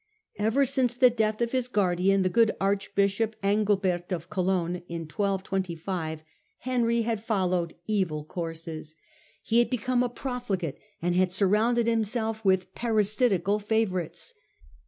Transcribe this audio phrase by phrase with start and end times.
[0.39, 6.23] Ever since the death of his guardian, the good Archbishop Engelbert of Cologne, in 1225,
[6.61, 8.95] Henry had followed evil courses.
[9.43, 14.33] He had become a profligate and had surrounded himself with parasitical favourites.